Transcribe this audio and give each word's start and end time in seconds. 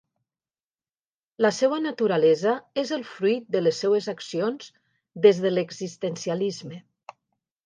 La 1.45 1.51
seua 1.57 1.77
naturalesa 1.83 2.53
és 2.85 2.93
el 2.97 3.05
fruit 3.11 3.45
de 3.57 3.61
les 3.67 3.83
seues 3.85 4.09
accions, 4.15 4.73
des 5.27 5.43
de 5.45 5.53
l'existencialisme. 5.57 6.83